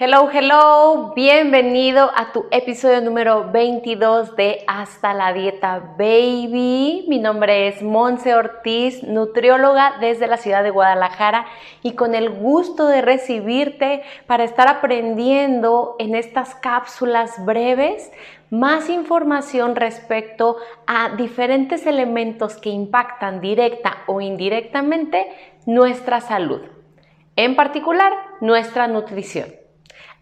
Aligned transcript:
Hello, 0.00 0.30
hello, 0.32 1.12
bienvenido 1.16 2.12
a 2.14 2.30
tu 2.30 2.46
episodio 2.52 3.00
número 3.00 3.50
22 3.50 4.36
de 4.36 4.62
Hasta 4.68 5.12
la 5.12 5.32
Dieta 5.32 5.96
Baby. 5.98 7.06
Mi 7.08 7.18
nombre 7.18 7.66
es 7.66 7.82
Monse 7.82 8.32
Ortiz, 8.36 9.02
nutrióloga 9.02 9.96
desde 9.98 10.28
la 10.28 10.36
ciudad 10.36 10.62
de 10.62 10.70
Guadalajara 10.70 11.46
y 11.82 11.94
con 11.94 12.14
el 12.14 12.30
gusto 12.30 12.86
de 12.86 13.02
recibirte 13.02 14.04
para 14.28 14.44
estar 14.44 14.68
aprendiendo 14.68 15.96
en 15.98 16.14
estas 16.14 16.54
cápsulas 16.54 17.44
breves 17.44 18.12
más 18.50 18.88
información 18.90 19.74
respecto 19.74 20.58
a 20.86 21.16
diferentes 21.16 21.86
elementos 21.86 22.54
que 22.54 22.70
impactan 22.70 23.40
directa 23.40 24.04
o 24.06 24.20
indirectamente 24.20 25.26
nuestra 25.66 26.20
salud, 26.20 26.60
en 27.34 27.56
particular 27.56 28.12
nuestra 28.40 28.86
nutrición. 28.86 29.57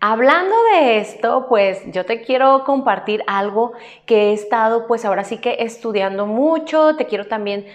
Hablando 0.00 0.54
de 0.74 0.98
esto, 0.98 1.46
pues 1.48 1.82
yo 1.86 2.04
te 2.04 2.20
quiero 2.20 2.64
compartir 2.64 3.24
algo 3.26 3.72
que 4.04 4.28
he 4.28 4.32
estado 4.34 4.86
pues 4.86 5.06
ahora 5.06 5.24
sí 5.24 5.38
que 5.38 5.56
estudiando 5.60 6.26
mucho, 6.26 6.96
te 6.96 7.06
quiero 7.06 7.26
también 7.26 7.66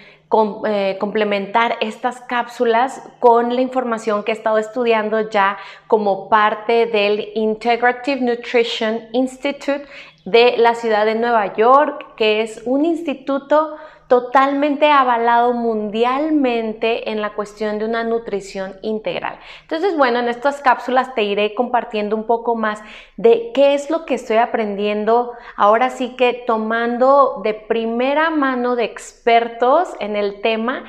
eh, 0.66 0.96
complementar 0.98 1.76
estas 1.80 2.20
cápsulas 2.22 3.02
con 3.18 3.54
la 3.54 3.60
información 3.60 4.22
que 4.22 4.32
he 4.32 4.34
estado 4.34 4.56
estudiando 4.58 5.28
ya 5.28 5.58
como 5.88 6.28
parte 6.28 6.86
del 6.86 7.32
Integrative 7.34 8.20
Nutrition 8.20 9.08
Institute 9.12 9.84
de 10.24 10.54
la 10.56 10.74
ciudad 10.74 11.04
de 11.04 11.16
Nueva 11.16 11.54
York, 11.54 12.11
que 12.22 12.40
es 12.40 12.62
un 12.66 12.84
instituto 12.84 13.74
totalmente 14.06 14.88
avalado 14.88 15.54
mundialmente 15.54 17.10
en 17.10 17.20
la 17.20 17.34
cuestión 17.34 17.80
de 17.80 17.84
una 17.84 18.04
nutrición 18.04 18.76
integral. 18.82 19.40
Entonces, 19.62 19.96
bueno, 19.96 20.20
en 20.20 20.28
estas 20.28 20.60
cápsulas 20.60 21.16
te 21.16 21.24
iré 21.24 21.52
compartiendo 21.56 22.14
un 22.14 22.22
poco 22.22 22.54
más 22.54 22.80
de 23.16 23.50
qué 23.52 23.74
es 23.74 23.90
lo 23.90 24.06
que 24.06 24.14
estoy 24.14 24.36
aprendiendo, 24.36 25.32
ahora 25.56 25.90
sí 25.90 26.14
que 26.14 26.44
tomando 26.46 27.40
de 27.42 27.54
primera 27.54 28.30
mano 28.30 28.76
de 28.76 28.84
expertos 28.84 29.88
en 29.98 30.14
el 30.14 30.42
tema 30.42 30.84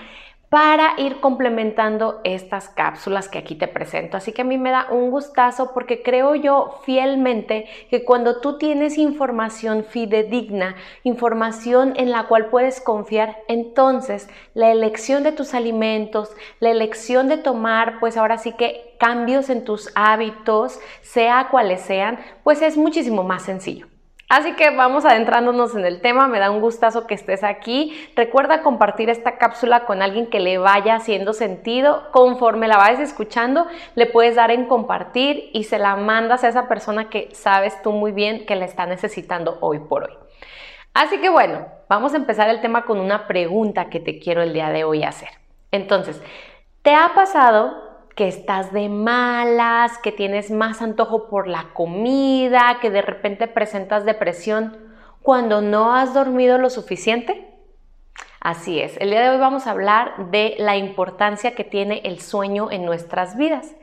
para 0.53 0.93
ir 0.99 1.19
complementando 1.19 2.21
estas 2.23 2.69
cápsulas 2.69 3.27
que 3.27 3.39
aquí 3.39 3.55
te 3.55 3.67
presento. 3.67 4.17
Así 4.17 4.33
que 4.33 4.43
a 4.43 4.45
mí 4.45 4.59
me 4.59 4.69
da 4.69 4.85
un 4.91 5.09
gustazo 5.09 5.73
porque 5.73 6.03
creo 6.03 6.35
yo 6.35 6.79
fielmente 6.85 7.65
que 7.89 8.05
cuando 8.05 8.39
tú 8.39 8.59
tienes 8.59 8.99
información 8.99 9.83
fidedigna, 9.83 10.75
información 11.01 11.93
en 11.95 12.11
la 12.11 12.27
cual 12.27 12.51
puedes 12.51 12.81
confiar, 12.81 13.39
entonces 13.47 14.29
la 14.53 14.71
elección 14.71 15.23
de 15.23 15.31
tus 15.31 15.55
alimentos, 15.55 16.29
la 16.59 16.69
elección 16.69 17.29
de 17.29 17.37
tomar, 17.37 17.99
pues 17.99 18.15
ahora 18.15 18.37
sí 18.37 18.51
que 18.51 18.95
cambios 18.99 19.49
en 19.49 19.63
tus 19.63 19.89
hábitos, 19.95 20.79
sea 21.01 21.47
cuales 21.49 21.81
sean, 21.81 22.19
pues 22.43 22.61
es 22.61 22.77
muchísimo 22.77 23.23
más 23.23 23.41
sencillo. 23.41 23.87
Así 24.33 24.53
que 24.53 24.71
vamos 24.71 25.05
adentrándonos 25.05 25.75
en 25.75 25.85
el 25.85 26.01
tema, 26.01 26.27
me 26.27 26.39
da 26.39 26.49
un 26.49 26.59
gustazo 26.59 27.05
que 27.05 27.13
estés 27.13 27.43
aquí. 27.43 27.93
Recuerda 28.15 28.63
compartir 28.63 29.11
esta 29.11 29.37
cápsula 29.37 29.85
con 29.85 30.01
alguien 30.01 30.25
que 30.25 30.39
le 30.39 30.57
vaya 30.57 30.95
haciendo 30.95 31.33
sentido. 31.33 32.09
Conforme 32.11 32.67
la 32.67 32.77
vayas 32.77 32.99
escuchando, 32.99 33.67
le 33.93 34.07
puedes 34.07 34.35
dar 34.35 34.49
en 34.49 34.65
compartir 34.65 35.51
y 35.53 35.65
se 35.65 35.77
la 35.77 35.97
mandas 35.97 36.43
a 36.43 36.47
esa 36.47 36.67
persona 36.67 37.11
que 37.11 37.29
sabes 37.33 37.79
tú 37.83 37.91
muy 37.91 38.11
bien 38.11 38.47
que 38.47 38.55
la 38.55 38.65
está 38.65 38.87
necesitando 38.87 39.59
hoy 39.61 39.77
por 39.77 40.05
hoy. 40.05 40.17
Así 40.95 41.21
que 41.21 41.29
bueno, 41.29 41.67
vamos 41.87 42.15
a 42.15 42.17
empezar 42.17 42.49
el 42.49 42.59
tema 42.59 42.85
con 42.85 42.99
una 42.99 43.27
pregunta 43.27 43.91
que 43.91 43.99
te 43.99 44.17
quiero 44.17 44.41
el 44.41 44.51
día 44.51 44.71
de 44.71 44.83
hoy 44.83 45.03
hacer. 45.03 45.29
Entonces, 45.69 46.19
¿te 46.81 46.95
ha 46.95 47.11
pasado 47.13 47.92
que 48.15 48.27
estás 48.27 48.71
de 48.71 48.89
malas, 48.89 49.97
que 49.97 50.11
tienes 50.11 50.51
más 50.51 50.81
antojo 50.81 51.27
por 51.27 51.47
la 51.47 51.73
comida, 51.73 52.77
que 52.81 52.89
de 52.89 53.01
repente 53.01 53.47
presentas 53.47 54.05
depresión 54.05 54.77
cuando 55.21 55.61
no 55.61 55.95
has 55.95 56.13
dormido 56.13 56.57
lo 56.57 56.69
suficiente? 56.69 57.52
Así 58.43 58.81
es, 58.81 58.97
el 58.97 59.09
día 59.09 59.21
de 59.21 59.29
hoy 59.29 59.37
vamos 59.37 59.67
a 59.67 59.71
hablar 59.71 60.29
de 60.29 60.55
la 60.57 60.75
importancia 60.75 61.55
que 61.55 61.63
tiene 61.63 62.01
el 62.03 62.19
sueño 62.19 62.69
en 62.71 62.83
nuestras 62.83 63.37
vidas. 63.37 63.73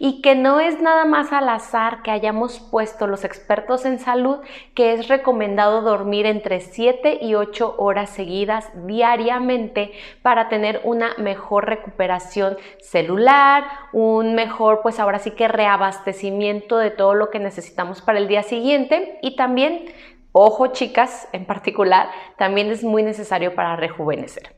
Y 0.00 0.22
que 0.22 0.34
no 0.34 0.58
es 0.58 0.80
nada 0.80 1.04
más 1.04 1.32
al 1.32 1.48
azar 1.48 2.02
que 2.02 2.10
hayamos 2.10 2.58
puesto 2.58 3.06
los 3.06 3.22
expertos 3.22 3.84
en 3.84 4.00
salud 4.00 4.38
que 4.74 4.92
es 4.92 5.06
recomendado 5.06 5.82
dormir 5.82 6.26
entre 6.26 6.60
7 6.60 7.20
y 7.22 7.36
8 7.36 7.76
horas 7.78 8.10
seguidas 8.10 8.68
diariamente 8.86 9.92
para 10.20 10.48
tener 10.48 10.80
una 10.82 11.14
mejor 11.18 11.66
recuperación 11.66 12.56
celular, 12.80 13.66
un 13.92 14.34
mejor 14.34 14.80
pues 14.82 14.98
ahora 14.98 15.20
sí 15.20 15.30
que 15.30 15.46
reabastecimiento 15.46 16.78
de 16.78 16.90
todo 16.90 17.14
lo 17.14 17.30
que 17.30 17.38
necesitamos 17.38 18.02
para 18.02 18.18
el 18.18 18.26
día 18.26 18.42
siguiente 18.42 19.20
y 19.22 19.36
también 19.36 19.84
Ojo 20.40 20.68
chicas 20.68 21.26
en 21.32 21.46
particular, 21.46 22.10
también 22.36 22.70
es 22.70 22.84
muy 22.84 23.02
necesario 23.02 23.56
para 23.56 23.74
rejuvenecer. 23.74 24.54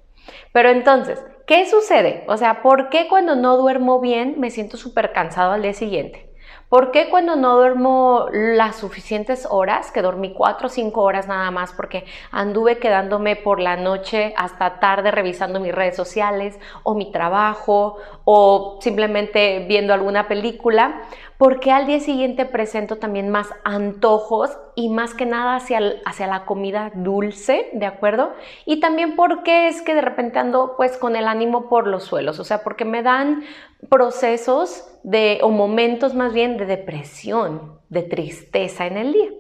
Pero 0.53 0.69
entonces, 0.69 1.25
¿qué 1.47 1.65
sucede? 1.65 2.23
O 2.29 2.37
sea, 2.37 2.61
¿por 2.61 2.91
qué 2.91 3.09
cuando 3.09 3.35
no 3.35 3.57
duermo 3.57 3.99
bien 3.99 4.35
me 4.39 4.51
siento 4.51 4.77
súper 4.77 5.13
cansado 5.13 5.53
al 5.53 5.63
día 5.63 5.73
siguiente? 5.73 6.31
¿Por 6.69 6.91
qué 6.91 7.09
cuando 7.09 7.35
no 7.35 7.57
duermo 7.57 8.27
las 8.31 8.77
suficientes 8.77 9.47
horas, 9.51 9.91
que 9.91 10.03
dormí 10.03 10.35
cuatro 10.35 10.67
o 10.67 10.71
cinco 10.71 11.01
horas 11.03 11.27
nada 11.27 11.51
más 11.51 11.73
porque 11.73 12.05
anduve 12.31 12.79
quedándome 12.79 13.35
por 13.35 13.59
la 13.59 13.77
noche 13.77 14.35
hasta 14.37 14.81
tarde 14.81 15.11
revisando 15.11 15.61
mis 15.61 15.75
redes 15.75 15.97
sociales 15.97 16.61
o 16.83 16.95
mi 16.95 17.11
trabajo 17.11 17.97
o 18.25 18.79
simplemente 18.83 19.65
viendo 19.67 19.95
alguna 19.95 20.29
película? 20.29 21.01
Porque 21.41 21.73
al 21.73 21.87
día 21.87 22.01
siguiente 22.01 22.45
presento 22.45 22.97
también 22.97 23.31
más 23.31 23.49
antojos 23.65 24.51
y 24.75 24.91
más 24.91 25.15
que 25.15 25.25
nada 25.25 25.57
hacia, 25.57 25.81
hacia 26.05 26.27
la 26.27 26.45
comida 26.45 26.93
dulce, 26.95 27.71
¿de 27.73 27.87
acuerdo? 27.87 28.35
Y 28.67 28.79
también 28.79 29.17
porque 29.17 29.67
es 29.67 29.81
que 29.81 29.95
de 29.95 30.03
repente 30.03 30.39
ando 30.39 30.75
pues 30.77 30.99
con 30.99 31.17
el 31.17 31.27
ánimo 31.27 31.71
por 31.71 31.87
los 31.87 32.05
suelos, 32.05 32.39
o 32.41 32.45
sea, 32.45 32.63
porque 32.63 32.85
me 32.85 33.03
dan 33.03 33.43
procesos 33.89 34.87
de, 35.03 35.39
o 35.41 35.49
momentos 35.49 36.13
más 36.13 36.35
bien 36.35 36.59
de 36.59 36.67
depresión, 36.67 37.81
de 37.89 38.03
tristeza 38.03 38.87
en 38.87 38.99
el 38.99 39.15
día. 39.15 39.31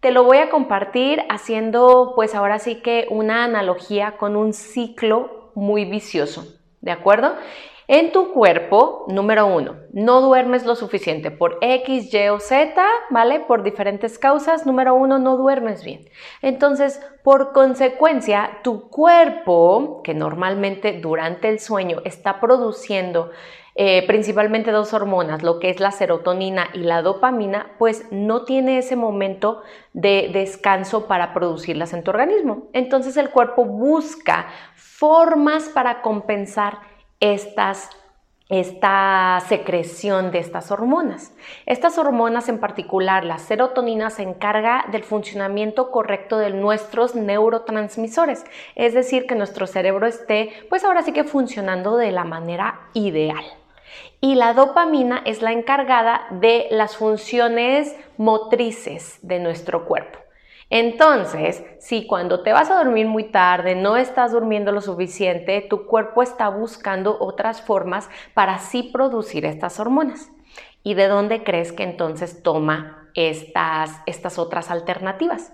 Te 0.00 0.10
lo 0.10 0.22
voy 0.22 0.36
a 0.36 0.50
compartir 0.50 1.22
haciendo 1.30 2.12
pues 2.14 2.34
ahora 2.34 2.58
sí 2.58 2.82
que 2.82 3.06
una 3.08 3.44
analogía 3.44 4.18
con 4.18 4.36
un 4.36 4.52
ciclo 4.52 5.50
muy 5.54 5.86
vicioso, 5.86 6.44
¿de 6.82 6.90
acuerdo? 6.90 7.36
En 7.88 8.10
tu 8.10 8.32
cuerpo, 8.32 9.04
número 9.06 9.46
uno, 9.46 9.76
no 9.92 10.20
duermes 10.20 10.66
lo 10.66 10.74
suficiente 10.74 11.30
por 11.30 11.58
X, 11.60 12.12
Y 12.12 12.28
o 12.28 12.40
Z, 12.40 12.82
¿vale? 13.10 13.38
Por 13.38 13.62
diferentes 13.62 14.18
causas. 14.18 14.66
Número 14.66 14.96
uno, 14.96 15.20
no 15.20 15.36
duermes 15.36 15.84
bien. 15.84 16.08
Entonces, 16.42 17.00
por 17.22 17.52
consecuencia, 17.52 18.58
tu 18.64 18.88
cuerpo, 18.88 20.00
que 20.02 20.14
normalmente 20.14 20.98
durante 21.00 21.48
el 21.48 21.60
sueño 21.60 22.02
está 22.04 22.40
produciendo 22.40 23.30
eh, 23.76 24.04
principalmente 24.06 24.72
dos 24.72 24.92
hormonas, 24.92 25.44
lo 25.44 25.60
que 25.60 25.70
es 25.70 25.78
la 25.78 25.92
serotonina 25.92 26.68
y 26.72 26.78
la 26.78 27.02
dopamina, 27.02 27.72
pues 27.78 28.06
no 28.10 28.44
tiene 28.44 28.78
ese 28.78 28.96
momento 28.96 29.62
de 29.92 30.30
descanso 30.32 31.06
para 31.06 31.32
producirlas 31.34 31.92
en 31.92 32.02
tu 32.02 32.10
organismo. 32.10 32.68
Entonces 32.72 33.16
el 33.16 33.30
cuerpo 33.30 33.64
busca 33.64 34.48
formas 34.74 35.68
para 35.68 36.00
compensar 36.00 36.95
estas 37.20 37.90
esta 38.48 39.42
secreción 39.48 40.30
de 40.30 40.38
estas 40.38 40.70
hormonas. 40.70 41.32
Estas 41.66 41.98
hormonas 41.98 42.48
en 42.48 42.60
particular, 42.60 43.24
la 43.24 43.38
serotonina, 43.38 44.10
se 44.10 44.22
encarga 44.22 44.84
del 44.92 45.02
funcionamiento 45.02 45.90
correcto 45.90 46.38
de 46.38 46.50
nuestros 46.50 47.16
neurotransmisores, 47.16 48.44
es 48.76 48.94
decir, 48.94 49.26
que 49.26 49.34
nuestro 49.34 49.66
cerebro 49.66 50.06
esté, 50.06 50.52
pues 50.68 50.84
ahora 50.84 51.02
sí 51.02 51.12
que 51.12 51.24
funcionando 51.24 51.96
de 51.96 52.12
la 52.12 52.24
manera 52.24 52.82
ideal. 52.94 53.44
Y 54.20 54.36
la 54.36 54.54
dopamina 54.54 55.22
es 55.24 55.42
la 55.42 55.52
encargada 55.52 56.26
de 56.30 56.68
las 56.70 56.96
funciones 56.96 57.96
motrices 58.16 59.18
de 59.22 59.40
nuestro 59.40 59.84
cuerpo. 59.86 60.25
Entonces, 60.68 61.64
si 61.78 62.06
cuando 62.06 62.42
te 62.42 62.52
vas 62.52 62.70
a 62.70 62.76
dormir 62.76 63.06
muy 63.06 63.24
tarde, 63.24 63.76
no 63.76 63.96
estás 63.96 64.32
durmiendo 64.32 64.72
lo 64.72 64.80
suficiente, 64.80 65.60
tu 65.60 65.86
cuerpo 65.86 66.22
está 66.22 66.48
buscando 66.48 67.16
otras 67.20 67.62
formas 67.62 68.10
para 68.34 68.54
así 68.54 68.82
producir 68.82 69.44
estas 69.44 69.78
hormonas. 69.78 70.30
¿Y 70.82 70.94
de 70.94 71.06
dónde 71.06 71.44
crees 71.44 71.72
que 71.72 71.84
entonces 71.84 72.42
toma 72.42 73.10
estas, 73.14 73.90
estas 74.06 74.38
otras 74.38 74.70
alternativas? 74.70 75.52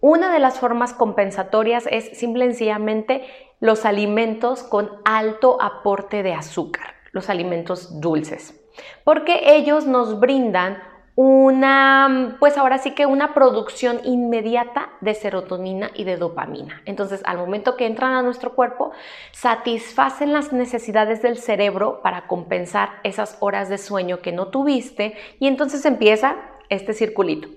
Una 0.00 0.32
de 0.32 0.38
las 0.38 0.60
formas 0.60 0.92
compensatorias 0.92 1.88
es 1.90 2.16
simple 2.16 2.44
y 2.46 3.22
los 3.60 3.84
alimentos 3.84 4.62
con 4.62 4.90
alto 5.04 5.60
aporte 5.60 6.22
de 6.22 6.34
azúcar, 6.34 6.94
los 7.12 7.30
alimentos 7.30 8.00
dulces, 8.00 8.60
porque 9.04 9.56
ellos 9.56 9.86
nos 9.86 10.20
brindan 10.20 10.82
una, 11.16 12.36
pues 12.38 12.58
ahora 12.58 12.76
sí 12.76 12.90
que 12.90 13.06
una 13.06 13.32
producción 13.32 14.00
inmediata 14.04 14.90
de 15.00 15.14
serotonina 15.14 15.90
y 15.94 16.04
de 16.04 16.18
dopamina. 16.18 16.82
Entonces, 16.84 17.22
al 17.24 17.38
momento 17.38 17.74
que 17.74 17.86
entran 17.86 18.12
a 18.12 18.22
nuestro 18.22 18.54
cuerpo, 18.54 18.92
satisfacen 19.32 20.34
las 20.34 20.52
necesidades 20.52 21.22
del 21.22 21.38
cerebro 21.38 22.02
para 22.02 22.26
compensar 22.26 23.00
esas 23.02 23.38
horas 23.40 23.70
de 23.70 23.78
sueño 23.78 24.20
que 24.20 24.32
no 24.32 24.48
tuviste 24.48 25.16
y 25.40 25.48
entonces 25.48 25.86
empieza 25.86 26.36
este 26.68 26.92
circulito. 26.92 27.48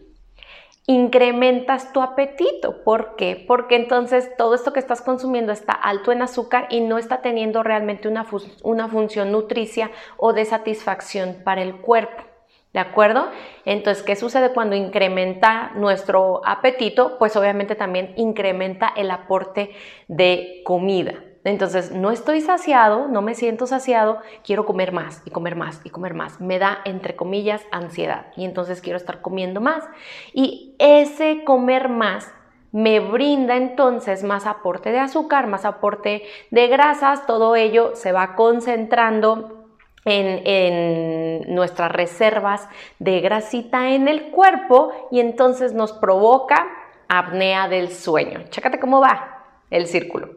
Incrementas 0.88 1.92
tu 1.92 2.02
apetito. 2.02 2.84
¿Por 2.86 3.18
qué? 3.18 3.44
Porque 3.46 3.76
entonces 3.76 4.32
todo 4.38 4.56
esto 4.56 4.72
que 4.72 4.80
estás 4.80 5.02
consumiendo 5.02 5.52
está 5.52 5.74
alto 5.74 6.14
en 6.14 6.22
azúcar 6.22 6.68
y 6.70 6.80
no 6.80 6.98
está 6.98 7.22
teniendo 7.22 7.62
realmente 7.62 8.08
una, 8.08 8.26
una 8.64 8.88
función 8.88 9.34
nutricia 9.34 9.92
o 10.16 10.32
de 10.32 10.46
satisfacción 10.46 11.42
para 11.44 11.62
el 11.62 11.76
cuerpo. 11.76 12.29
¿De 12.74 12.80
acuerdo? 12.80 13.30
Entonces, 13.66 14.04
¿qué 14.04 14.16
sucede 14.16 14.54
cuando 14.54 14.76
incrementa 14.76 15.72
nuestro 15.76 16.42
apetito? 16.46 17.18
Pues 17.18 17.36
obviamente 17.36 17.76
también 17.76 18.14
incrementa 18.16 18.94
el 18.96 19.10
aporte 19.10 19.72
de 20.08 20.62
comida. 20.66 21.16
Entonces, 21.44 21.92
no 21.92 22.12
estoy 22.12 22.42
saciado, 22.42 23.08
no 23.08 23.24
me 23.24 23.34
siento 23.34 23.66
saciado, 23.66 24.20
quiero 24.44 24.66
comer 24.66 24.92
más 24.92 25.24
y 25.26 25.32
comer 25.32 25.56
más 25.56 25.82
y 25.84 25.90
comer 25.90 26.14
más. 26.14 26.40
Me 26.42 26.60
da, 26.60 26.80
entre 26.86 27.16
comillas, 27.16 27.66
ansiedad 27.72 28.28
y 28.36 28.46
entonces 28.46 28.82
quiero 28.82 28.98
estar 28.98 29.22
comiendo 29.22 29.62
más. 29.62 29.84
Y 30.34 30.76
ese 30.78 31.44
comer 31.46 31.90
más 31.90 32.32
me 32.72 33.00
brinda 33.00 33.56
entonces 33.56 34.24
más 34.24 34.46
aporte 34.46 34.92
de 34.92 35.00
azúcar, 35.00 35.48
más 35.48 35.66
aporte 35.66 36.24
de 36.52 36.68
grasas, 36.68 37.26
todo 37.26 37.56
ello 37.56 37.96
se 37.96 38.12
va 38.12 38.36
concentrando 38.36 39.59
en, 40.06 41.54
nuestras 41.54 41.92
reservas 41.92 42.68
de 43.00 43.22
grasita 43.22 43.92
en 43.92 44.08
el 44.08 44.32
cuerpo 44.32 44.92
y 45.12 45.20
entonces 45.20 45.74
nos 45.74 45.94
provoca 45.94 46.68
apnea 47.08 47.68
del 47.68 47.90
sueño. 47.90 48.44
Chécate 48.50 48.80
cómo 48.80 49.02
va 49.02 49.46
el 49.70 49.88
círculo. 49.88 50.30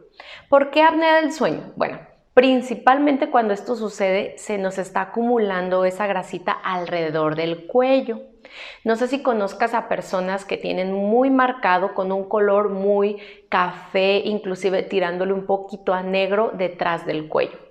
¿Por 0.49 0.71
qué 0.71 0.81
apnea 0.81 1.21
del 1.21 1.31
sueño? 1.31 1.71
Bueno, 1.75 1.99
principalmente 2.33 3.29
cuando 3.29 3.53
esto 3.53 3.75
sucede 3.75 4.37
se 4.37 4.57
nos 4.57 4.77
está 4.77 5.01
acumulando 5.01 5.85
esa 5.85 6.07
grasita 6.07 6.51
alrededor 6.51 7.35
del 7.35 7.67
cuello. 7.67 8.21
No 8.83 8.95
sé 8.95 9.07
si 9.07 9.23
conozcas 9.23 9.73
a 9.73 9.87
personas 9.87 10.45
que 10.45 10.57
tienen 10.57 10.93
muy 10.93 11.29
marcado 11.29 11.93
con 11.93 12.11
un 12.11 12.27
color 12.27 12.69
muy 12.69 13.17
café, 13.49 14.21
inclusive 14.25 14.83
tirándole 14.83 15.33
un 15.33 15.45
poquito 15.45 15.93
a 15.93 16.03
negro 16.03 16.51
detrás 16.53 17.05
del 17.05 17.29
cuello. 17.29 17.62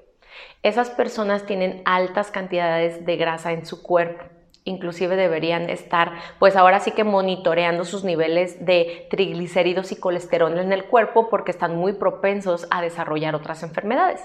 Esas 0.63 0.91
personas 0.91 1.47
tienen 1.47 1.83
altas 1.85 2.31
cantidades 2.31 3.05
de 3.05 3.17
grasa 3.17 3.53
en 3.53 3.67
su 3.67 3.83
cuerpo. 3.83 4.25
Inclusive 4.65 5.17
deberían 5.17 5.69
estar, 5.69 6.13
pues 6.39 6.55
ahora 6.55 6.79
sí 6.79 6.93
que 6.93 7.03
monitoreando 7.03 7.85
sus 7.85 8.05
niveles 8.05 8.65
de 8.65 9.09
triglicéridos 9.11 9.91
y 9.91 9.97
colesterol 9.97 10.57
en 10.57 10.73
el 10.73 10.85
cuerpo 10.85 11.29
porque 11.29 11.51
están 11.51 11.77
muy 11.77 11.95
propensos 11.95 12.69
a 12.71 12.81
desarrollar 12.81 13.35
otras 13.35 13.65
enfermedades. 13.65 14.21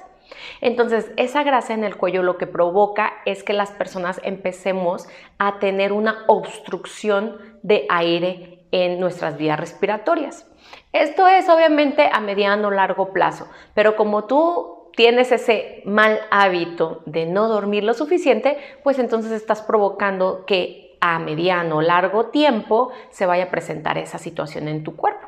Entonces, 0.61 1.09
esa 1.17 1.41
grasa 1.41 1.73
en 1.73 1.83
el 1.83 1.97
cuello 1.97 2.21
lo 2.21 2.37
que 2.37 2.45
provoca 2.45 3.13
es 3.25 3.43
que 3.43 3.53
las 3.53 3.71
personas 3.71 4.21
empecemos 4.23 5.07
a 5.39 5.57
tener 5.57 5.91
una 5.91 6.23
obstrucción 6.27 7.37
de 7.63 7.87
aire 7.89 8.59
en 8.71 8.99
nuestras 8.99 9.37
vías 9.37 9.59
respiratorias. 9.59 10.45
Esto 10.93 11.27
es 11.27 11.49
obviamente 11.49 12.09
a 12.11 12.19
mediano 12.19 12.67
o 12.67 12.71
largo 12.71 13.11
plazo, 13.11 13.47
pero 13.73 13.95
como 13.95 14.25
tú 14.25 14.76
tienes 14.97 15.31
ese 15.31 15.83
mal 15.85 16.19
hábito 16.31 17.03
de 17.05 17.27
no 17.27 17.47
dormir 17.47 17.83
lo 17.83 17.93
suficiente, 17.93 18.57
pues 18.83 18.97
entonces 18.97 19.31
estás 19.31 19.61
provocando 19.61 20.43
que 20.47 20.97
a 20.99 21.19
mediano 21.19 21.77
o 21.77 21.81
largo 21.81 22.25
tiempo 22.25 22.91
se 23.11 23.27
vaya 23.27 23.43
a 23.43 23.51
presentar 23.51 23.99
esa 23.99 24.17
situación 24.17 24.67
en 24.67 24.83
tu 24.83 24.95
cuerpo. 24.95 25.27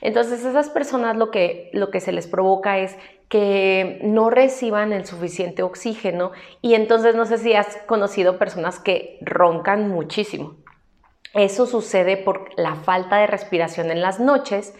Entonces 0.00 0.42
esas 0.46 0.70
personas 0.70 1.14
lo 1.18 1.30
que, 1.30 1.68
lo 1.74 1.90
que 1.90 2.00
se 2.00 2.10
les 2.10 2.26
provoca 2.26 2.78
es 2.78 2.96
que 3.28 4.00
no 4.02 4.30
reciban 4.30 4.94
el 4.94 5.04
suficiente 5.04 5.62
oxígeno 5.62 6.32
y 6.62 6.72
entonces 6.72 7.14
no 7.14 7.26
sé 7.26 7.36
si 7.36 7.52
has 7.52 7.76
conocido 7.86 8.38
personas 8.38 8.78
que 8.78 9.18
roncan 9.20 9.90
muchísimo. 9.90 10.56
Eso 11.34 11.66
sucede 11.66 12.16
por 12.16 12.58
la 12.58 12.76
falta 12.76 13.18
de 13.18 13.26
respiración 13.26 13.90
en 13.90 14.00
las 14.00 14.20
noches 14.20 14.74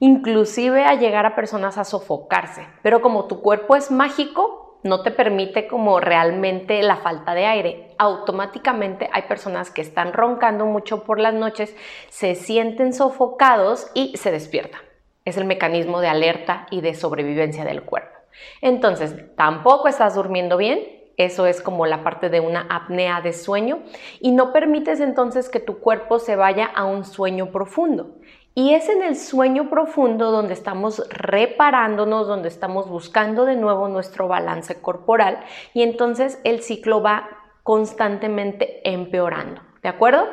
inclusive 0.00 0.84
a 0.84 0.94
llegar 0.94 1.26
a 1.26 1.34
personas 1.34 1.78
a 1.78 1.84
sofocarse. 1.84 2.66
Pero 2.82 3.00
como 3.00 3.26
tu 3.26 3.40
cuerpo 3.40 3.76
es 3.76 3.90
mágico, 3.90 4.80
no 4.82 5.02
te 5.02 5.10
permite 5.10 5.66
como 5.66 5.98
realmente 6.00 6.82
la 6.82 6.98
falta 6.98 7.34
de 7.34 7.46
aire. 7.46 7.94
Automáticamente 7.98 9.10
hay 9.12 9.22
personas 9.22 9.70
que 9.70 9.82
están 9.82 10.12
roncando 10.12 10.66
mucho 10.66 11.04
por 11.04 11.18
las 11.18 11.34
noches, 11.34 11.74
se 12.08 12.34
sienten 12.34 12.92
sofocados 12.92 13.90
y 13.94 14.16
se 14.16 14.30
despiertan. 14.30 14.80
Es 15.24 15.36
el 15.36 15.44
mecanismo 15.44 16.00
de 16.00 16.08
alerta 16.08 16.66
y 16.70 16.80
de 16.80 16.94
sobrevivencia 16.94 17.64
del 17.64 17.82
cuerpo. 17.82 18.16
Entonces, 18.60 19.16
tampoco 19.36 19.88
estás 19.88 20.14
durmiendo 20.14 20.56
bien, 20.56 20.78
eso 21.18 21.46
es 21.46 21.60
como 21.60 21.84
la 21.84 22.04
parte 22.04 22.30
de 22.30 22.38
una 22.38 22.60
apnea 22.70 23.20
de 23.20 23.32
sueño 23.32 23.80
y 24.20 24.30
no 24.30 24.52
permites 24.52 25.00
entonces 25.00 25.48
que 25.48 25.58
tu 25.58 25.80
cuerpo 25.80 26.20
se 26.20 26.36
vaya 26.36 26.66
a 26.66 26.84
un 26.84 27.04
sueño 27.04 27.50
profundo. 27.50 28.14
Y 28.54 28.74
es 28.74 28.88
en 28.88 29.02
el 29.02 29.16
sueño 29.16 29.70
profundo 29.70 30.30
donde 30.32 30.54
estamos 30.54 31.02
reparándonos, 31.10 32.26
donde 32.26 32.48
estamos 32.48 32.88
buscando 32.88 33.44
de 33.44 33.56
nuevo 33.56 33.88
nuestro 33.88 34.26
balance 34.26 34.80
corporal 34.80 35.44
y 35.74 35.82
entonces 35.82 36.40
el 36.42 36.62
ciclo 36.62 37.00
va 37.00 37.28
constantemente 37.62 38.80
empeorando. 38.88 39.60
¿De 39.82 39.88
acuerdo? 39.88 40.26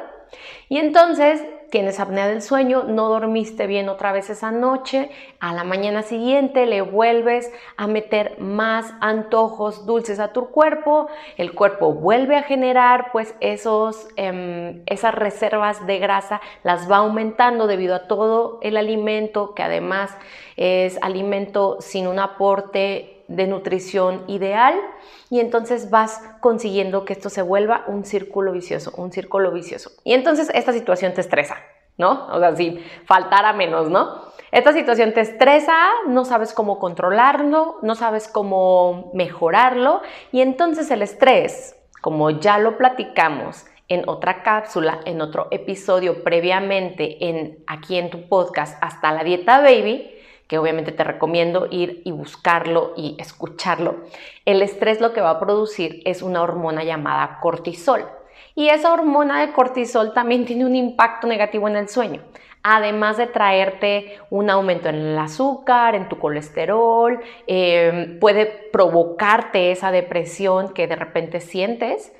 Y 0.70 0.78
entonces 0.78 1.46
tienes 1.70 2.00
apnea 2.00 2.28
del 2.28 2.42
sueño, 2.42 2.84
no 2.84 3.10
dormiste 3.10 3.68
bien 3.68 3.90
otra 3.90 4.12
vez 4.12 4.30
esa 4.30 4.52
noche, 4.52 5.10
a 5.40 5.54
la 5.54 5.64
mañana 5.64 6.04
siguiente 6.04 6.66
le 6.66 6.82
vuelves 6.82 7.52
a 7.78 7.88
meter 7.88 8.40
más 8.40 8.94
antojos 9.02 9.86
dulces 9.86 10.20
a 10.20 10.34
tu 10.34 10.50
cuerpo, 10.50 11.08
el 11.38 11.54
cuerpo 11.54 11.94
vuelve 11.94 12.36
a 12.36 12.44
generar 12.44 13.12
pues 13.12 13.36
esos, 13.40 14.08
em, 14.16 14.84
esas 14.86 15.16
reservas 15.16 15.86
de 15.86 16.00
grasa, 16.00 16.42
las 16.64 16.90
va 16.90 16.98
aumentando 16.98 17.68
debido 17.68 17.96
a 17.96 18.08
todo 18.08 18.60
el 18.62 18.78
alimento 18.78 19.54
que 19.54 19.64
además 19.64 20.16
es 20.58 20.98
alimento 21.02 21.78
sin 21.82 22.08
un 22.08 22.20
aporte 22.20 23.15
de 23.28 23.48
nutrición 23.48 24.24
ideal 24.28 24.76
y 25.30 25.40
entonces 25.40 25.90
vas 25.90 26.22
consiguiendo 26.42 27.06
que 27.06 27.14
esto 27.14 27.30
se 27.30 27.42
vuelva 27.42 27.84
un 27.88 28.06
círculo 28.06 28.52
vicioso, 28.52 28.94
un 28.98 29.12
círculo 29.12 29.52
vicioso. 29.52 29.92
Y 30.04 30.14
entonces 30.14 30.52
esta 30.54 30.74
situación 30.74 31.14
te 31.14 31.22
estresa, 31.22 31.58
¿no? 31.98 32.28
O 32.28 32.40
sea, 32.40 32.56
si 32.56 32.80
faltara 33.06 33.54
menos, 33.54 33.90
¿no? 33.90 34.22
Esta 34.52 34.74
situación 34.74 35.14
te 35.14 35.22
estresa, 35.22 35.76
no 36.08 36.24
sabes 36.24 36.54
cómo 36.54 36.80
controlarlo, 36.80 37.80
no 37.82 37.96
sabes 37.96 38.28
cómo 38.28 39.12
mejorarlo 39.14 40.02
y 40.32 40.42
entonces 40.42 40.90
el 40.92 41.02
estrés, 41.02 41.76
como 42.02 42.30
ya 42.30 42.58
lo 42.60 42.78
platicamos 42.78 43.66
en 43.88 44.08
otra 44.08 44.44
cápsula, 44.44 45.00
en 45.06 45.22
otro 45.22 45.48
episodio 45.52 46.24
previamente 46.24 47.30
en 47.30 47.64
aquí 47.68 47.98
en 47.98 48.10
tu 48.10 48.28
podcast 48.28 48.82
hasta 48.82 49.12
la 49.12 49.24
dieta 49.24 49.60
baby, 49.60 50.15
que 50.48 50.58
obviamente 50.58 50.92
te 50.92 51.04
recomiendo 51.04 51.68
ir 51.72 52.02
y 52.06 52.12
buscarlo 52.12 52.94
y 52.96 53.16
escucharlo, 53.20 53.96
el 54.46 54.62
estrés 54.62 55.02
lo 55.02 55.14
que 55.14 55.22
va 55.22 55.32
a 55.32 55.40
producir 55.40 56.02
es 56.06 56.22
una 56.22 56.42
hormona 56.42 56.84
llamada 56.84 57.40
cortisol. 57.42 58.06
Y 58.54 58.70
esa 58.70 58.94
hormona 58.94 59.42
de 59.42 59.54
cortisol 59.54 60.14
también 60.14 60.46
tiene 60.46 60.66
un 60.66 60.76
impacto 60.76 61.28
negativo 61.28 61.68
en 61.68 61.76
el 61.76 61.90
sueño, 61.90 62.22
además 62.64 63.18
de 63.18 63.28
traerte 63.28 64.20
un 64.30 64.50
aumento 64.50 64.90
en 64.90 64.96
el 64.96 65.18
azúcar, 65.20 65.94
en 65.94 66.10
tu 66.10 66.18
colesterol, 66.18 67.20
eh, 67.46 68.18
puede 68.20 68.46
provocarte 68.46 69.72
esa 69.72 69.92
depresión 69.92 70.74
que 70.74 70.88
de 70.88 70.96
repente 70.96 71.42
sientes, 71.42 72.12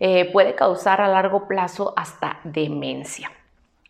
eh, 0.00 0.30
puede 0.32 0.54
causar 0.54 1.00
a 1.00 1.08
largo 1.08 1.46
plazo 1.46 1.94
hasta 1.96 2.40
demencia. 2.42 3.30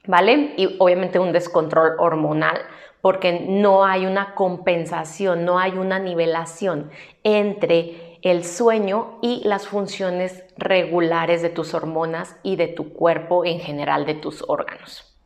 ¿Vale? 0.09 0.55
Y 0.57 0.77
obviamente 0.79 1.19
un 1.19 1.33
descontrol 1.33 1.97
hormonal 1.99 2.61
porque 3.07 3.39
no 3.39 3.85
hay 3.85 4.05
una 4.05 4.35
compensación, 4.35 5.45
no 5.45 5.61
hay 5.61 5.79
una 5.79 6.01
nivelación 6.01 6.91
entre 7.23 8.19
el 8.23 8.45
sueño 8.45 9.21
y 9.23 9.43
las 9.45 9.69
funciones 9.69 10.43
regulares 10.57 11.41
de 11.41 11.49
tus 11.49 11.73
hormonas 11.73 12.37
y 12.43 12.57
de 12.57 12.67
tu 12.67 12.93
cuerpo 12.93 13.45
en 13.45 13.61
general, 13.61 14.07
de 14.07 14.15
tus 14.15 14.45
órganos. 14.49 15.17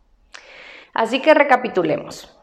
Así 0.93 1.23
que 1.23 1.33
recapitulemos. 1.33 2.39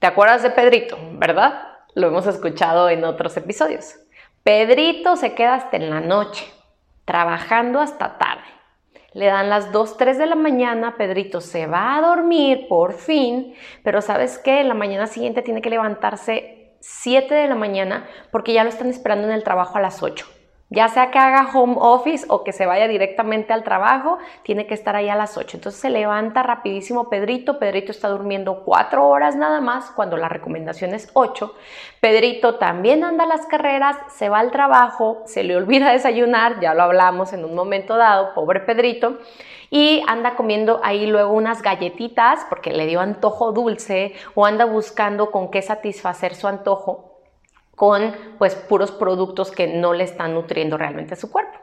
¿Te 0.00 0.08
acuerdas 0.08 0.42
de 0.42 0.50
Pedrito, 0.50 0.98
verdad? 1.12 1.62
Lo 1.94 2.08
hemos 2.08 2.26
escuchado 2.26 2.88
en 2.88 3.04
otros 3.04 3.36
episodios. 3.36 3.94
Pedrito 4.42 5.14
se 5.14 5.36
queda 5.36 5.54
hasta 5.54 5.76
en 5.76 5.90
la 5.90 6.00
noche, 6.00 6.44
trabajando 7.04 7.78
hasta 7.78 8.18
tarde. 8.18 8.42
Le 9.14 9.26
dan 9.26 9.50
las 9.50 9.72
2, 9.72 9.96
3 9.96 10.18
de 10.18 10.26
la 10.26 10.34
mañana, 10.34 10.96
Pedrito 10.96 11.40
se 11.40 11.66
va 11.66 11.96
a 11.96 12.00
dormir 12.00 12.66
por 12.68 12.94
fin, 12.94 13.54
pero 13.84 14.00
¿sabes 14.00 14.38
qué? 14.38 14.64
La 14.64 14.74
mañana 14.74 15.06
siguiente 15.06 15.42
tiene 15.42 15.60
que 15.60 15.70
levantarse 15.70 16.76
7 16.80 17.34
de 17.34 17.48
la 17.48 17.54
mañana 17.54 18.06
porque 18.30 18.52
ya 18.52 18.64
lo 18.64 18.70
están 18.70 18.88
esperando 18.88 19.28
en 19.28 19.34
el 19.34 19.44
trabajo 19.44 19.78
a 19.78 19.82
las 19.82 20.02
8 20.02 20.26
ya 20.72 20.88
sea 20.88 21.10
que 21.10 21.18
haga 21.18 21.50
home 21.52 21.76
office 21.78 22.24
o 22.28 22.44
que 22.44 22.52
se 22.52 22.64
vaya 22.64 22.88
directamente 22.88 23.52
al 23.52 23.62
trabajo, 23.62 24.18
tiene 24.42 24.66
que 24.66 24.72
estar 24.72 24.96
ahí 24.96 25.10
a 25.10 25.16
las 25.16 25.36
8. 25.36 25.58
Entonces 25.58 25.80
se 25.80 25.90
levanta 25.90 26.42
rapidísimo 26.42 27.10
Pedrito, 27.10 27.58
Pedrito 27.58 27.92
está 27.92 28.08
durmiendo 28.08 28.62
4 28.64 29.06
horas 29.06 29.36
nada 29.36 29.60
más, 29.60 29.90
cuando 29.90 30.16
la 30.16 30.30
recomendación 30.30 30.94
es 30.94 31.10
8. 31.12 31.54
Pedrito 32.00 32.54
también 32.54 33.04
anda 33.04 33.24
a 33.24 33.26
las 33.26 33.46
carreras, 33.46 33.96
se 34.08 34.30
va 34.30 34.38
al 34.38 34.50
trabajo, 34.50 35.22
se 35.26 35.44
le 35.44 35.56
olvida 35.56 35.90
desayunar, 35.92 36.58
ya 36.60 36.72
lo 36.72 36.84
hablamos 36.84 37.34
en 37.34 37.44
un 37.44 37.54
momento 37.54 37.98
dado, 37.98 38.32
pobre 38.34 38.60
Pedrito, 38.60 39.18
y 39.68 40.02
anda 40.06 40.36
comiendo 40.36 40.80
ahí 40.82 41.06
luego 41.06 41.34
unas 41.34 41.60
galletitas 41.60 42.46
porque 42.48 42.72
le 42.72 42.86
dio 42.86 43.00
antojo 43.00 43.52
dulce 43.52 44.14
o 44.34 44.46
anda 44.46 44.64
buscando 44.64 45.30
con 45.30 45.50
qué 45.50 45.60
satisfacer 45.60 46.34
su 46.34 46.48
antojo 46.48 47.11
con 47.76 48.14
pues 48.38 48.54
puros 48.54 48.92
productos 48.92 49.50
que 49.50 49.66
no 49.66 49.92
le 49.92 50.04
están 50.04 50.34
nutriendo 50.34 50.76
realmente 50.76 51.14
a 51.14 51.16
su 51.16 51.30
cuerpo. 51.30 51.58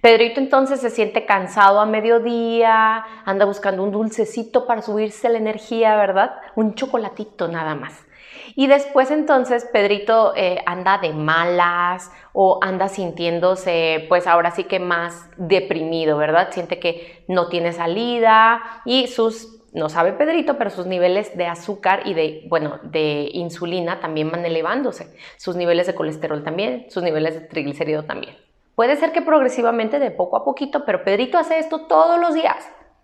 Pedrito 0.00 0.40
entonces 0.40 0.80
se 0.80 0.90
siente 0.90 1.26
cansado 1.26 1.80
a 1.80 1.86
mediodía, 1.86 3.04
anda 3.24 3.44
buscando 3.44 3.82
un 3.82 3.90
dulcecito 3.90 4.66
para 4.66 4.82
subirse 4.82 5.28
la 5.28 5.38
energía, 5.38 5.96
¿verdad? 5.96 6.36
Un 6.54 6.74
chocolatito 6.74 7.48
nada 7.48 7.74
más. 7.74 8.06
Y 8.54 8.68
después 8.68 9.10
entonces 9.10 9.66
Pedrito 9.72 10.32
eh, 10.36 10.62
anda 10.66 10.98
de 10.98 11.12
malas 11.12 12.12
o 12.32 12.58
anda 12.62 12.88
sintiéndose 12.88 14.06
pues 14.08 14.26
ahora 14.26 14.50
sí 14.50 14.64
que 14.64 14.78
más 14.78 15.28
deprimido, 15.36 16.16
¿verdad? 16.16 16.48
Siente 16.52 16.78
que 16.78 17.24
no 17.28 17.48
tiene 17.48 17.72
salida 17.72 18.82
y 18.84 19.08
sus 19.08 19.55
no 19.76 19.90
sabe 19.90 20.14
Pedrito, 20.14 20.56
pero 20.56 20.70
sus 20.70 20.86
niveles 20.86 21.36
de 21.36 21.46
azúcar 21.46 22.00
y 22.06 22.14
de, 22.14 22.46
bueno, 22.48 22.80
de 22.82 23.28
insulina 23.34 24.00
también 24.00 24.30
van 24.30 24.46
elevándose, 24.46 25.14
sus 25.36 25.54
niveles 25.54 25.86
de 25.86 25.94
colesterol 25.94 26.42
también, 26.42 26.86
sus 26.88 27.02
niveles 27.02 27.34
de 27.34 27.40
triglicérido 27.42 28.04
también. 28.04 28.38
Puede 28.74 28.96
ser 28.96 29.12
que 29.12 29.20
progresivamente, 29.20 29.98
de 29.98 30.10
poco 30.10 30.38
a 30.38 30.44
poquito, 30.46 30.86
pero 30.86 31.04
Pedrito 31.04 31.36
hace 31.36 31.58
esto 31.58 31.82
todos 31.82 32.18
los 32.18 32.32
días, 32.32 32.56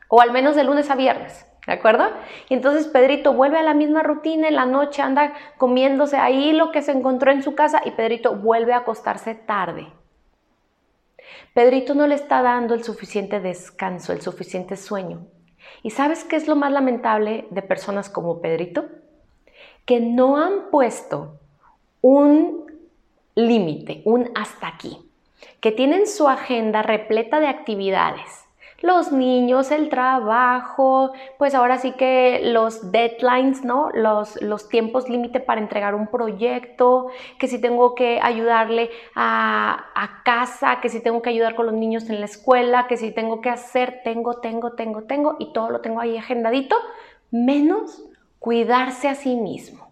o 0.08 0.22
al 0.22 0.32
menos 0.32 0.56
de 0.56 0.64
lunes 0.64 0.88
a 0.88 0.94
viernes, 0.94 1.46
¿de 1.66 1.74
acuerdo? 1.74 2.08
Y 2.48 2.54
entonces 2.54 2.88
Pedrito 2.88 3.34
vuelve 3.34 3.58
a 3.58 3.62
la 3.62 3.74
misma 3.74 4.02
rutina, 4.02 4.48
en 4.48 4.56
la 4.56 4.64
noche 4.64 5.02
anda 5.02 5.34
comiéndose 5.58 6.16
ahí 6.16 6.52
lo 6.52 6.72
que 6.72 6.80
se 6.80 6.92
encontró 6.92 7.32
en 7.32 7.42
su 7.42 7.54
casa 7.54 7.82
y 7.84 7.90
Pedrito 7.90 8.34
vuelve 8.34 8.72
a 8.72 8.78
acostarse 8.78 9.34
tarde. 9.34 9.92
Pedrito 11.52 11.94
no 11.94 12.06
le 12.06 12.14
está 12.14 12.40
dando 12.40 12.72
el 12.72 12.82
suficiente 12.82 13.40
descanso, 13.40 14.14
el 14.14 14.22
suficiente 14.22 14.78
sueño. 14.78 15.26
¿Y 15.82 15.90
sabes 15.90 16.24
qué 16.24 16.36
es 16.36 16.46
lo 16.46 16.56
más 16.56 16.72
lamentable 16.72 17.46
de 17.50 17.62
personas 17.62 18.08
como 18.08 18.40
Pedrito? 18.40 18.86
Que 19.84 20.00
no 20.00 20.36
han 20.36 20.70
puesto 20.70 21.38
un 22.00 22.70
límite, 23.34 24.02
un 24.04 24.30
hasta 24.34 24.68
aquí, 24.68 24.98
que 25.60 25.72
tienen 25.72 26.06
su 26.06 26.28
agenda 26.28 26.82
repleta 26.82 27.40
de 27.40 27.46
actividades 27.46 28.46
los 28.82 29.12
niños, 29.12 29.70
el 29.70 29.88
trabajo, 29.88 31.12
pues 31.38 31.54
ahora 31.54 31.78
sí 31.78 31.92
que 31.92 32.40
los 32.44 32.90
deadlines, 32.90 33.64
¿no? 33.64 33.90
Los, 33.94 34.42
los 34.42 34.68
tiempos 34.68 35.08
límite 35.08 35.38
para 35.38 35.60
entregar 35.60 35.94
un 35.94 36.08
proyecto, 36.08 37.06
que 37.38 37.46
si 37.46 37.60
tengo 37.60 37.94
que 37.94 38.18
ayudarle 38.20 38.90
a, 39.14 39.86
a, 39.94 40.22
casa, 40.24 40.80
que 40.80 40.88
si 40.88 41.00
tengo 41.00 41.22
que 41.22 41.30
ayudar 41.30 41.54
con 41.54 41.66
los 41.66 41.74
niños 41.74 42.10
en 42.10 42.18
la 42.18 42.26
escuela, 42.26 42.88
que 42.88 42.96
si 42.96 43.12
tengo 43.12 43.40
que 43.40 43.50
hacer, 43.50 44.00
tengo, 44.02 44.40
tengo, 44.40 44.72
tengo, 44.72 45.04
tengo, 45.04 45.36
y 45.38 45.52
todo 45.52 45.70
lo 45.70 45.80
tengo 45.80 46.00
ahí 46.00 46.18
agendadito, 46.18 46.76
menos 47.30 48.02
cuidarse 48.40 49.08
a 49.08 49.14
sí 49.14 49.36
mismo. 49.36 49.91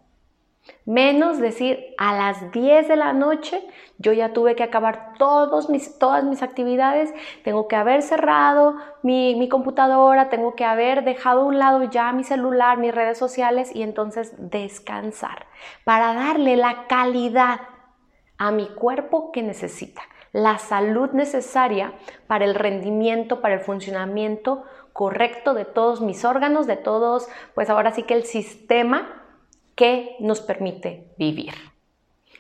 Menos 0.84 1.38
decir, 1.38 1.94
a 1.98 2.14
las 2.14 2.52
10 2.52 2.88
de 2.88 2.96
la 2.96 3.12
noche 3.12 3.62
yo 3.98 4.12
ya 4.12 4.32
tuve 4.32 4.56
que 4.56 4.62
acabar 4.62 5.14
todos 5.18 5.68
mis, 5.68 5.98
todas 5.98 6.24
mis 6.24 6.42
actividades, 6.42 7.12
tengo 7.44 7.68
que 7.68 7.76
haber 7.76 8.02
cerrado 8.02 8.76
mi, 9.02 9.34
mi 9.36 9.48
computadora, 9.48 10.30
tengo 10.30 10.54
que 10.54 10.64
haber 10.64 11.04
dejado 11.04 11.42
a 11.42 11.44
un 11.44 11.58
lado 11.58 11.84
ya 11.84 12.12
mi 12.12 12.24
celular, 12.24 12.78
mis 12.78 12.94
redes 12.94 13.18
sociales 13.18 13.70
y 13.74 13.82
entonces 13.82 14.34
descansar 14.38 15.46
para 15.84 16.14
darle 16.14 16.56
la 16.56 16.86
calidad 16.86 17.60
a 18.38 18.50
mi 18.50 18.68
cuerpo 18.68 19.32
que 19.32 19.42
necesita, 19.42 20.00
la 20.32 20.58
salud 20.58 21.10
necesaria 21.10 21.92
para 22.26 22.46
el 22.46 22.54
rendimiento, 22.54 23.42
para 23.42 23.54
el 23.54 23.60
funcionamiento 23.60 24.64
correcto 24.92 25.54
de 25.54 25.64
todos 25.66 26.00
mis 26.00 26.24
órganos, 26.24 26.66
de 26.66 26.76
todos, 26.76 27.28
pues 27.54 27.68
ahora 27.70 27.92
sí 27.92 28.02
que 28.02 28.14
el 28.14 28.24
sistema 28.24 29.19
que 29.80 30.14
nos 30.20 30.42
permite 30.42 31.06
vivir. 31.16 31.54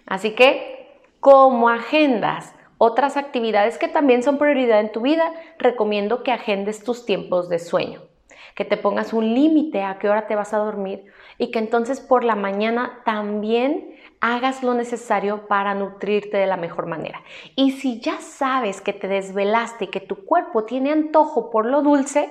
Así 0.04 0.32
que, 0.32 1.00
como 1.20 1.70
agendas 1.70 2.54
otras 2.76 3.16
actividades 3.16 3.78
que 3.78 3.88
también 3.88 4.22
son 4.22 4.36
prioridad 4.36 4.78
en 4.80 4.92
tu 4.92 5.00
vida, 5.00 5.32
recomiendo 5.58 6.22
que 6.22 6.32
agendes 6.32 6.84
tus 6.84 7.06
tiempos 7.06 7.48
de 7.48 7.58
sueño, 7.58 8.02
que 8.54 8.66
te 8.66 8.76
pongas 8.76 9.14
un 9.14 9.32
límite 9.32 9.82
a 9.82 9.98
qué 9.98 10.10
hora 10.10 10.26
te 10.26 10.36
vas 10.36 10.52
a 10.52 10.58
dormir 10.58 11.06
y 11.38 11.50
que 11.50 11.60
entonces 11.60 12.02
por 12.02 12.24
la 12.24 12.34
mañana 12.34 13.00
también 13.06 13.96
hagas 14.20 14.62
lo 14.62 14.74
necesario 14.74 15.48
para 15.48 15.72
nutrirte 15.72 16.36
de 16.36 16.46
la 16.46 16.58
mejor 16.58 16.84
manera. 16.84 17.22
Y 17.56 17.70
si 17.70 18.02
ya 18.02 18.20
sabes 18.20 18.82
que 18.82 18.92
te 18.92 19.08
desvelaste 19.08 19.86
y 19.86 19.88
que 19.88 20.00
tu 20.00 20.26
cuerpo 20.26 20.64
tiene 20.64 20.92
antojo 20.92 21.50
por 21.50 21.64
lo 21.64 21.80
dulce, 21.80 22.30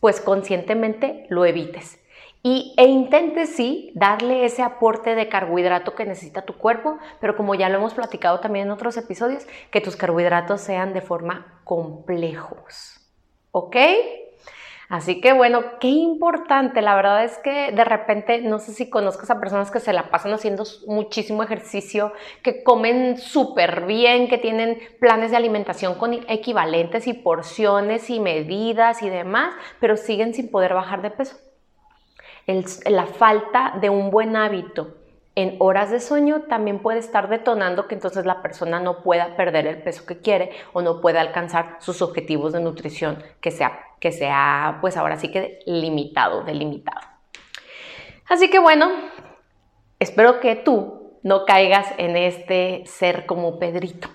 pues 0.00 0.22
conscientemente 0.22 1.26
lo 1.28 1.44
evites. 1.44 1.99
Y, 2.42 2.74
e 2.78 2.86
intente 2.86 3.46
sí 3.46 3.92
darle 3.94 4.46
ese 4.46 4.62
aporte 4.62 5.14
de 5.14 5.28
carbohidrato 5.28 5.94
que 5.94 6.06
necesita 6.06 6.42
tu 6.42 6.54
cuerpo, 6.54 6.98
pero 7.20 7.36
como 7.36 7.54
ya 7.54 7.68
lo 7.68 7.76
hemos 7.76 7.92
platicado 7.92 8.40
también 8.40 8.66
en 8.66 8.72
otros 8.72 8.96
episodios, 8.96 9.46
que 9.70 9.82
tus 9.82 9.96
carbohidratos 9.96 10.62
sean 10.62 10.94
de 10.94 11.02
forma 11.02 11.60
complejos. 11.64 12.96
¿Ok? 13.50 13.76
Así 14.88 15.20
que 15.20 15.34
bueno, 15.34 15.78
qué 15.80 15.88
importante. 15.88 16.80
La 16.80 16.96
verdad 16.96 17.24
es 17.24 17.36
que 17.38 17.72
de 17.72 17.84
repente, 17.84 18.40
no 18.40 18.58
sé 18.58 18.72
si 18.72 18.88
conozcas 18.88 19.30
a 19.30 19.38
personas 19.38 19.70
que 19.70 19.78
se 19.78 19.92
la 19.92 20.10
pasan 20.10 20.32
haciendo 20.32 20.64
muchísimo 20.86 21.42
ejercicio, 21.42 22.12
que 22.42 22.64
comen 22.64 23.18
súper 23.18 23.84
bien, 23.84 24.28
que 24.28 24.38
tienen 24.38 24.78
planes 24.98 25.30
de 25.30 25.36
alimentación 25.36 25.94
con 25.96 26.14
equivalentes 26.14 27.06
y 27.06 27.12
porciones 27.12 28.08
y 28.08 28.18
medidas 28.18 29.02
y 29.02 29.10
demás, 29.10 29.54
pero 29.78 29.96
siguen 29.98 30.32
sin 30.32 30.50
poder 30.50 30.72
bajar 30.72 31.02
de 31.02 31.10
peso 31.10 31.36
la 32.46 33.06
falta 33.06 33.78
de 33.80 33.90
un 33.90 34.10
buen 34.10 34.36
hábito 34.36 34.96
en 35.36 35.56
horas 35.58 35.90
de 35.90 36.00
sueño 36.00 36.42
también 36.48 36.80
puede 36.80 36.98
estar 36.98 37.28
detonando 37.28 37.86
que 37.86 37.94
entonces 37.94 38.26
la 38.26 38.42
persona 38.42 38.80
no 38.80 39.02
pueda 39.02 39.36
perder 39.36 39.66
el 39.66 39.82
peso 39.82 40.04
que 40.04 40.18
quiere 40.18 40.50
o 40.72 40.82
no 40.82 41.00
pueda 41.00 41.20
alcanzar 41.20 41.76
sus 41.80 42.02
objetivos 42.02 42.52
de 42.52 42.60
nutrición 42.60 43.22
que 43.40 43.50
sea, 43.50 43.80
que 44.00 44.12
sea 44.12 44.78
pues 44.80 44.96
ahora 44.96 45.16
sí 45.16 45.30
que 45.30 45.60
limitado, 45.66 46.42
delimitado. 46.42 47.00
Así 48.28 48.50
que 48.50 48.58
bueno, 48.58 48.90
espero 49.98 50.40
que 50.40 50.56
tú 50.56 51.18
no 51.22 51.44
caigas 51.44 51.86
en 51.98 52.16
este 52.16 52.84
ser 52.86 53.26
como 53.26 53.58
Pedrito, 53.58 54.08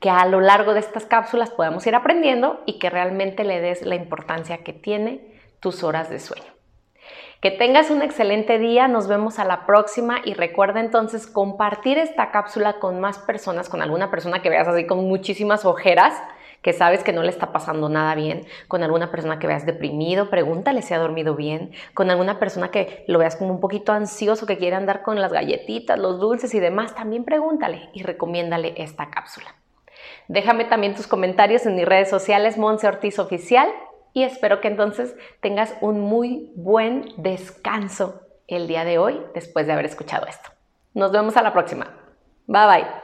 que 0.00 0.10
a 0.10 0.26
lo 0.26 0.40
largo 0.40 0.74
de 0.74 0.80
estas 0.80 1.06
cápsulas 1.06 1.50
podamos 1.50 1.86
ir 1.86 1.94
aprendiendo 1.94 2.62
y 2.66 2.78
que 2.78 2.90
realmente 2.90 3.44
le 3.44 3.60
des 3.60 3.82
la 3.82 3.94
importancia 3.94 4.58
que 4.58 4.72
tiene 4.72 5.40
tus 5.60 5.84
horas 5.84 6.10
de 6.10 6.18
sueño. 6.18 6.53
Que 7.44 7.50
tengas 7.50 7.90
un 7.90 8.00
excelente 8.00 8.58
día, 8.58 8.88
nos 8.88 9.06
vemos 9.06 9.38
a 9.38 9.44
la 9.44 9.66
próxima. 9.66 10.22
Y 10.24 10.32
recuerda 10.32 10.80
entonces 10.80 11.26
compartir 11.26 11.98
esta 11.98 12.30
cápsula 12.30 12.78
con 12.78 13.00
más 13.00 13.18
personas, 13.18 13.68
con 13.68 13.82
alguna 13.82 14.10
persona 14.10 14.40
que 14.40 14.48
veas 14.48 14.66
así 14.66 14.86
con 14.86 15.06
muchísimas 15.06 15.66
ojeras, 15.66 16.14
que 16.62 16.72
sabes 16.72 17.04
que 17.04 17.12
no 17.12 17.22
le 17.22 17.28
está 17.28 17.52
pasando 17.52 17.90
nada 17.90 18.14
bien, 18.14 18.46
con 18.66 18.82
alguna 18.82 19.10
persona 19.10 19.38
que 19.38 19.46
veas 19.46 19.66
deprimido, 19.66 20.30
pregúntale 20.30 20.80
si 20.80 20.94
ha 20.94 20.98
dormido 20.98 21.34
bien, 21.34 21.72
con 21.92 22.10
alguna 22.10 22.38
persona 22.38 22.70
que 22.70 23.04
lo 23.08 23.18
veas 23.18 23.36
como 23.36 23.50
un 23.50 23.60
poquito 23.60 23.92
ansioso, 23.92 24.46
que 24.46 24.56
quiere 24.56 24.76
andar 24.76 25.02
con 25.02 25.20
las 25.20 25.30
galletitas, 25.30 25.98
los 25.98 26.18
dulces 26.18 26.54
y 26.54 26.60
demás, 26.60 26.94
también 26.94 27.24
pregúntale 27.24 27.90
y 27.92 28.04
recomiéndale 28.04 28.72
esta 28.78 29.10
cápsula. 29.10 29.54
Déjame 30.28 30.64
también 30.64 30.94
tus 30.94 31.06
comentarios 31.06 31.66
en 31.66 31.74
mis 31.74 31.84
redes 31.84 32.08
sociales, 32.08 32.56
Monse 32.56 32.86
Ortiz 32.86 33.18
Oficial, 33.18 33.68
y 34.14 34.22
espero 34.22 34.60
que 34.60 34.68
entonces 34.68 35.14
tengas 35.40 35.74
un 35.82 36.00
muy 36.00 36.52
buen 36.54 37.12
descanso 37.18 38.22
el 38.46 38.66
día 38.66 38.84
de 38.84 38.96
hoy 38.96 39.20
después 39.34 39.66
de 39.66 39.72
haber 39.72 39.84
escuchado 39.84 40.26
esto. 40.26 40.50
Nos 40.94 41.12
vemos 41.12 41.36
a 41.36 41.42
la 41.42 41.52
próxima. 41.52 41.86
Bye 42.46 42.66
bye. 42.66 43.03